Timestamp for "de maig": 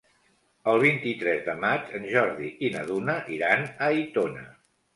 1.49-1.93